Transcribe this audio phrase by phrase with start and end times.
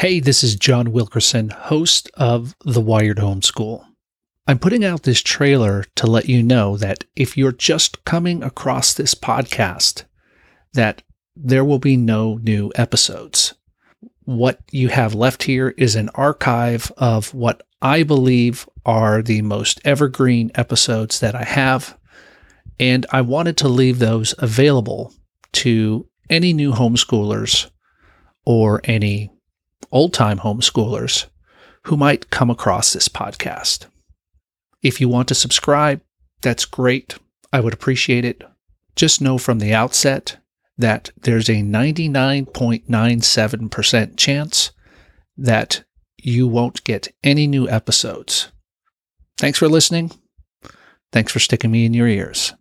[0.00, 3.84] Hey, this is John Wilkerson, host of The Wired Homeschool.
[4.46, 8.94] I'm putting out this trailer to let you know that if you're just coming across
[8.94, 10.04] this podcast,
[10.72, 11.02] that
[11.36, 13.52] there will be no new episodes.
[14.20, 19.82] What you have left here is an archive of what I believe are the most
[19.84, 21.98] evergreen episodes that I have,
[22.78, 25.12] and I wanted to leave those available
[25.52, 27.68] to any new homeschoolers
[28.46, 29.30] or any
[29.90, 31.26] old time homeschoolers
[31.84, 33.86] who might come across this podcast.
[34.82, 36.02] If you want to subscribe,
[36.42, 37.16] that's great.
[37.52, 38.42] I would appreciate it.
[38.96, 40.38] Just know from the outset
[40.78, 44.72] that there's a 99.97% chance
[45.36, 45.84] that
[46.16, 48.50] you won't get any new episodes.
[49.38, 50.10] Thanks for listening.
[51.12, 52.54] Thanks for sticking me in your ears.